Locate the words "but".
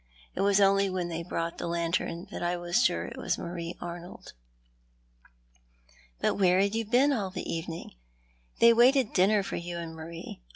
6.19-6.37